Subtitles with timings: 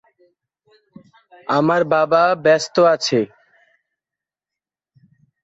[1.49, 3.19] আমার বাবা ব্যস্ত আছে।